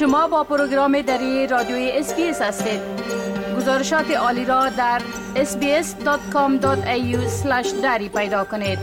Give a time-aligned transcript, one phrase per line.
[0.00, 2.80] شما با پروگرام دری رادیوی SBS هستید.
[3.56, 5.02] گزارشات عالی را در
[5.34, 6.66] sbs.com.au
[7.82, 8.78] دری پیدا کنید.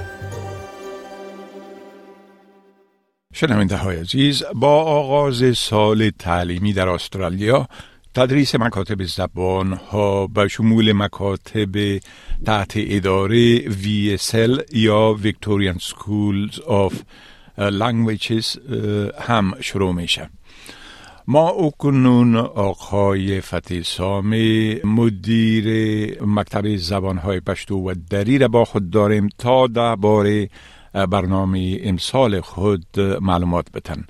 [3.34, 7.68] شنونده های عزیز با آغاز سال تعلیمی در استرالیا
[8.16, 12.00] تدریس مکاتب زبان ها به شمول مکاتب
[12.46, 16.94] تحت اداره VSL یا Victorian Schools of
[17.58, 18.72] Languages
[19.22, 20.30] هم شروع میشه.
[21.30, 25.68] ما اکنون آقای فتح سامی مدیر
[26.24, 30.50] مکتب زبانهای پشتو و دری را با خود داریم تا درباره
[30.94, 32.86] برنامه امسال خود
[33.22, 34.04] معلومات بتن.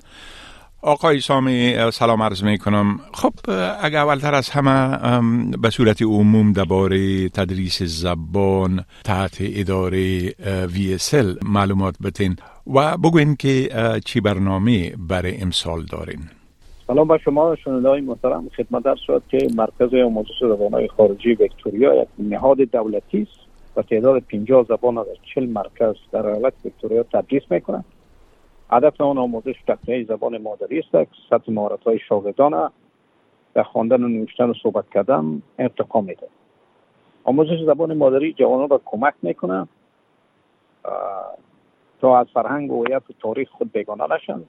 [0.82, 3.34] آقای سامی سلام عرض می کنم خب
[3.82, 4.98] اگر اولتر از همه
[5.56, 10.30] به صورت عموم درباره تدریس زبان تحت اداره
[10.68, 13.70] VSL معلومات بتین و بگوین که
[14.04, 16.37] چی برنامه برای امسال دارین.
[16.88, 18.48] سلام به شما شنونده های محترم.
[18.48, 24.22] خدمت در شد که مرکز آموزش های خارجی ویکتوریا یک نهاد دولتی است و تعداد
[24.22, 27.84] 50 زبان در 40 مرکز در ایالت ویکتوریا تدریس می‌کنند
[28.70, 32.70] هدف آن آموزش تکنیک زبان مادری است که سطح مهارت های شاگردان
[33.54, 36.26] در خواندن و نوشتن و صحبت کردن ارتقا میده
[37.24, 39.68] آموزش زبان مادری جوانان را کمک می‌کنه
[42.00, 44.40] تا از فرهنگ و هویت و تاریخ خود بیگانه نشن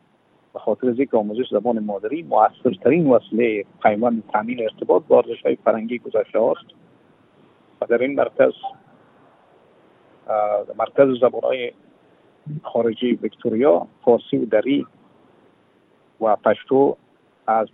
[0.54, 6.00] به خاطر ذکر آموزش زبان مادری موثرترین وسیله پیوند تامین ارتباط با ارزش های فرنگی
[6.00, 6.66] گذشته است
[7.82, 8.54] و در این مرکز
[10.78, 11.72] مرکز زبان های
[12.64, 14.86] خارجی ویکتوریا فارسی و دری
[16.22, 16.98] و پشتو
[17.48, 17.68] از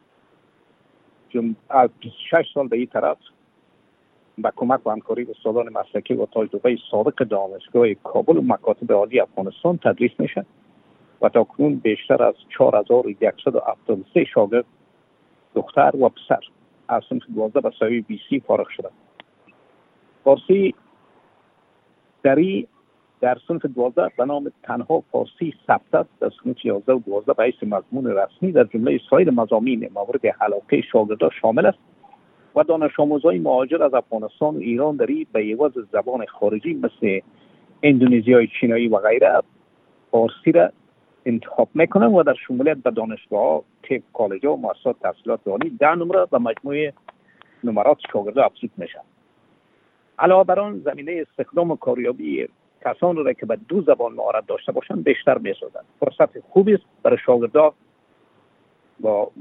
[1.30, 1.56] جم...
[1.70, 3.18] از 26 سال به این طرف
[4.38, 9.78] با کمک و همکاری استادان مسلکی و تجربه سابق دانشگاه کابل و مکاتب عالی افغانستان
[9.78, 10.46] تدریس میشه
[11.22, 14.66] و تا کنون بیشتر از 4173 شاگرد
[15.56, 16.40] دختر و پسر
[16.88, 18.90] از صنف 12 به سوی بی سی فارغ شده
[20.24, 20.76] فارسی
[22.24, 22.68] دری
[23.22, 26.10] در صنف 12 به نام تنها فارسی ثبت است.
[26.20, 30.82] در صنف 11 و 12 به حیث مضمون رسمی در جمله سایر مضامین مورد علاقه
[30.82, 31.78] شاگردان شامل است
[32.56, 37.20] و دانش آموزهای مهاجر از افغانستان و ایران دری به عوض زبان خارجی مثل
[37.84, 39.42] اندونزیای چینایی و غیره
[40.12, 40.70] فارسی را
[41.26, 46.26] انتخاب می‌کنن و در شمولیت به دانشگاه تیپ کالج و مؤسسات تحصیلات عالی ده نمره
[46.26, 46.94] به مجموعه
[47.64, 49.02] نمرات شاگرده افزود میشن
[50.20, 52.48] علاوه بر آن زمینه استخدام و کاریابی
[52.86, 57.18] کسان را که به دو زبان مهارت داشته باشند بیشتر می‌سازند فرصت خوبی است برای
[57.26, 57.72] شاگردان
[59.00, 59.32] با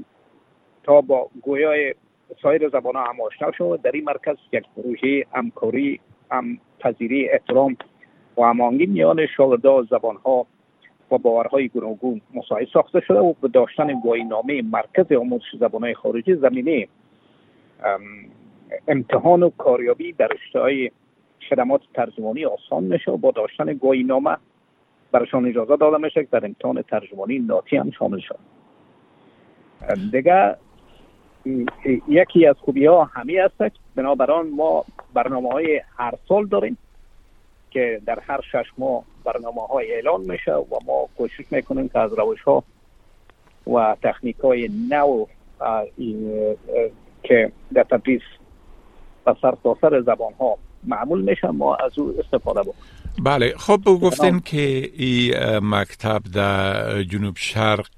[0.83, 1.95] تا با گویای
[2.41, 5.99] سایر زبان ها هم آشنا شد در این مرکز یک پروژه همکاری
[6.31, 7.77] هم پذیری احترام
[8.37, 10.47] و هماهنگی میان شاگردان زبان ها
[11.11, 13.93] و باورهای گوناگون مساعد ساخته شده و به داشتن
[14.29, 16.87] نامه مرکز آموزش زبانهای خارجی زمینه
[18.87, 20.91] امتحان و کاریابی در اشتهای
[21.49, 24.37] خدمات ترجمانی آسان میشه و با داشتن نامه
[25.11, 28.39] برشان اجازه داده میشه که در امتحان ترجمانی ناتی هم شامل شد
[30.11, 30.55] دیگه
[32.07, 33.61] یکی از خوبی ها همی است
[33.95, 36.77] بنابران ما برنامه های هر سال داریم
[37.75, 42.11] که در هر شش ماه برنامه های اعلان میشه و ما کوشش می‌کنیم که از
[42.13, 42.63] روش ها
[43.67, 45.25] و تکنیک های نو
[47.23, 48.21] که در تدریس
[49.27, 49.35] و
[49.81, 52.83] سر زبان ها معمول میشه ما از او استفاده بکنیم.
[53.23, 57.91] بله خب گفتین که این مکتب در جنوب شرق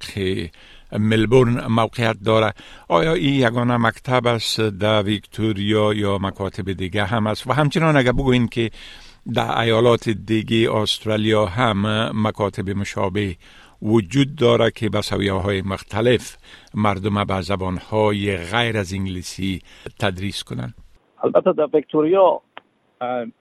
[0.92, 2.54] ملبورن موقعیت داره.
[2.88, 8.12] آیا این یگانه مکتب است در ویکتوریا یا مکاتب دیگه هم است؟ و همچنان اگر
[8.12, 8.70] بگوین که
[9.36, 13.36] در ایالات دیگه استرالیا هم مکاتب مشابه
[13.82, 16.38] وجود داره که به سویه های مختلف
[16.76, 19.62] مردم به زبان های غیر از انگلیسی
[20.00, 20.74] تدریس کنند.
[21.24, 22.42] البته در ویکتوریا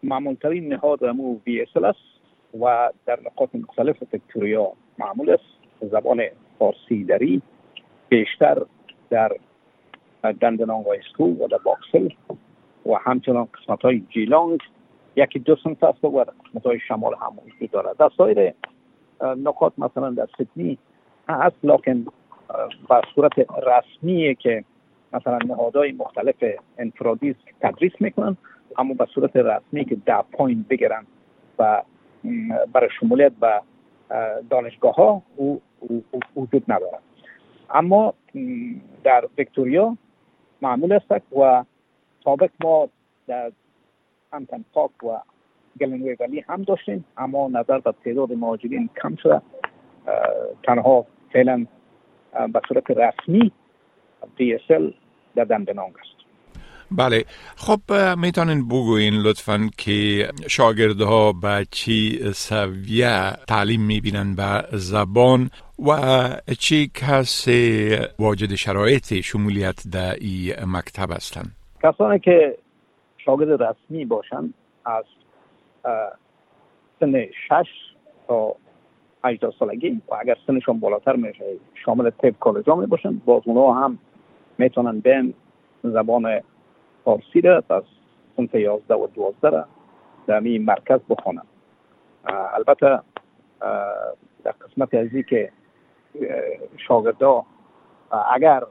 [0.02, 1.98] معمولترین نهاد همو VSL است
[2.60, 5.90] و در نقاط مختلف ویکتوریا معمول است.
[5.90, 6.22] زبان
[6.58, 7.42] فارسی دری
[8.08, 8.62] بیشتر
[9.10, 9.32] در
[10.40, 12.14] دندنانگ High School و در Box Hill
[12.86, 14.60] و همچنان قسمت های Geelong
[15.16, 16.24] یکی دو سنف است و
[16.54, 17.96] قسمت شمال هم وجود دارد.
[17.96, 18.52] در سایر
[19.22, 20.78] نقاط مثلا در سیدنی
[21.28, 22.06] هست لکن
[22.88, 23.32] به صورت
[23.66, 24.64] رسمیه که
[25.12, 26.44] مثلا نهادهای مختلف
[26.78, 28.36] انفرادی تدریس می‌کنن
[28.78, 31.06] اما به صورت رسمی که ده point بگیرن
[31.58, 31.82] و
[32.72, 33.60] برای شمولیت به
[34.50, 35.62] دانشگاه ها او
[36.36, 37.02] وجود ندارد.
[37.70, 38.14] اما
[39.04, 39.96] در ویکتوریا
[40.62, 41.64] معمول است و
[42.24, 42.88] سابق ما
[43.26, 43.52] در
[44.32, 45.18] Hampton Park و
[45.80, 49.42] Glen Waverley هم داشتیم اما نظر به تعداد مهاجرین کم شده.
[50.62, 51.66] تنها فعلا
[52.52, 53.52] به صورت رسمی
[54.38, 54.94] DSL
[55.36, 56.16] در دندنانگ است.
[56.90, 57.24] بله.
[57.56, 57.80] خب
[58.18, 65.50] می‌تونین بگوین لطفا که شاگردها به چی سویه تعلیم می‌بینن به زبان
[65.86, 65.96] و
[66.58, 72.58] چی کسی واجد شرایط شمولیت در این مکتب هستند کسانی که
[73.26, 75.04] شاگرد رسمی باشند از
[77.00, 77.68] سن شش
[78.28, 78.56] تا
[79.24, 81.44] 18 سالگی و اگر سنشون بالاتر میشه
[81.74, 83.98] شامل طب کالج می باشن باز اونها هم
[84.58, 85.34] می‌تونن بین
[85.82, 86.40] زبان
[87.04, 87.82] فارسی را از
[88.36, 89.66] سنف 11 و 12 را
[90.26, 91.42] در می مرکز بخونن.
[92.54, 93.00] البته
[94.44, 95.52] در قسمت ازی که
[96.88, 97.44] شاگردا
[98.32, 98.62] اگر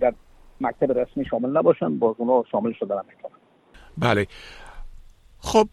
[0.00, 0.14] در
[0.60, 3.35] مکتب رسمی شامل نباشن باز اونها شامل شده می‌کنن
[3.98, 4.26] بله.
[5.38, 5.68] خب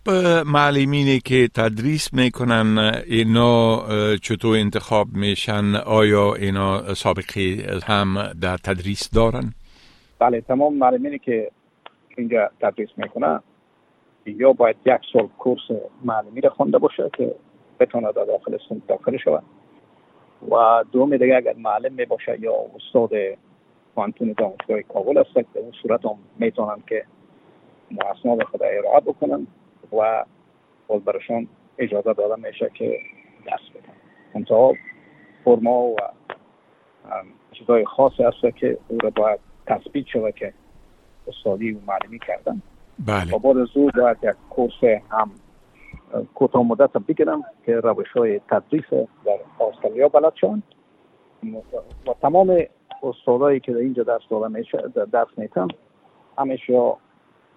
[0.46, 3.84] معلمینی که تدریس می‌کنن اینا
[4.16, 9.54] چطور انتخاب میشن؟ آیا اینا سابقه هم در تدریس دارن؟
[10.20, 11.52] بله تمام معلمینی که
[12.18, 13.40] اینجا تدریس می‌کنن
[14.26, 15.62] یا باید یک سال کورس
[16.04, 17.36] معلمی را خونده باشه که
[17.80, 19.44] بتونه در داخل سنت داخل شود.
[20.52, 23.10] و دوم دیگه اگر معلم می باشه یا استاد
[23.96, 27.06] پانتون دانشگاه کابل است به اون صورت هم می‌تونن که
[28.02, 29.48] اسناد خود ارائه بکنن
[29.94, 30.26] و
[30.88, 31.48] باز برشان
[31.78, 33.00] اجازه داده میشه که
[33.48, 33.94] دست بدن
[34.36, 34.74] منتها
[35.46, 35.96] فرما و
[37.52, 40.54] چیزهای خاصی هست که او را باید تثبیت شود که
[41.28, 42.62] استادی و معلمی کردن
[43.00, 43.36] بله.
[43.36, 45.32] و بعد از او باید یک کورس هم
[46.36, 48.86] کوتاه مدت بگیرم که روش های تدریس
[49.26, 50.64] در استرالیا بلد شوند
[52.08, 52.58] و تمام
[53.04, 54.78] استادایی که در اینجا درس داده میشه
[55.12, 55.68] درس میتن
[56.38, 56.94] همیشه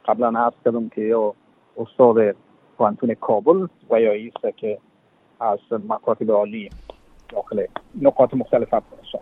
[0.09, 1.35] قبلا عرض کردم که یا
[1.77, 2.37] استاد
[2.79, 4.79] پانتون کابل و یا ایست که
[5.41, 5.59] از
[5.89, 6.71] مکاتب عالی
[7.29, 7.65] داخل
[8.03, 9.21] نقاط مختلف افغانستان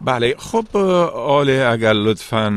[0.00, 0.76] بله خب
[1.14, 2.50] آله اگر لطفا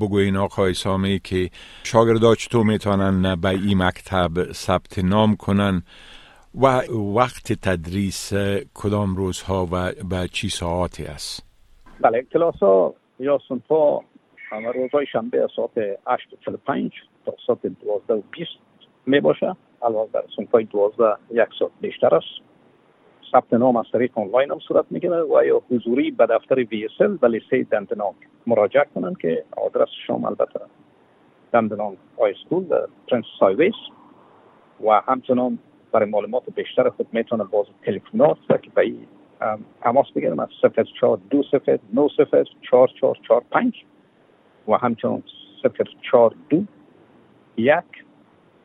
[0.00, 1.50] بگوین آقای سامی که
[1.84, 5.82] شاگردا چطور می‌تونن به این مکتب ثبت نام کنن
[6.54, 6.66] و
[7.16, 8.32] وقت تدریس
[8.74, 11.46] کدام روزها و به چی ساعتی است؟
[12.00, 14.00] بله کلاس ها یا سنفا
[14.48, 16.92] همه روزای شنبه ساعت 8:45
[17.26, 18.46] تا ساعت 12:20
[19.06, 19.56] می باشه.
[19.82, 22.46] البته در سنفای 12 یک ساعت بیشتر است.
[23.32, 27.26] ثبت نام از طریق آنلاین هم صورت می‌گیره و یا حضوری به دفتر VSL و
[27.26, 28.14] لیسه دندنانگ
[28.46, 30.60] مراجعه کنن که آدرس آدرسشان البته
[31.52, 33.74] دندنانگ High School در Princes Highway
[34.84, 35.58] و همچنان
[35.92, 38.92] برای معلومات بیشتر خود می‌تونه باز تلفنات و که به
[39.80, 40.48] تماس بگیرم از
[41.00, 41.42] 04 دو
[41.92, 42.08] 09
[42.70, 43.84] 44 45
[44.68, 45.22] و همچنان
[45.62, 46.64] صفر چهار دو
[47.56, 48.04] یک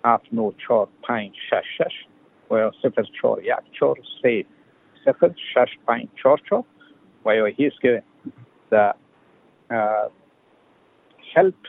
[0.05, 2.05] هفت نو چهار پنج شش شش
[2.51, 4.45] و یا صفر چهار یک چهار سه
[5.05, 6.63] صفر شش پنج چهار چهار
[7.25, 8.03] و یا هیست که
[8.69, 8.95] در
[11.35, 11.61] help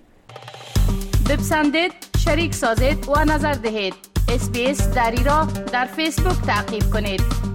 [1.29, 1.93] بپسندید
[2.25, 3.93] شریک سازید و نظر دهید.
[4.29, 7.50] اسپیس دری را در فیسبوک تعقیب کنید.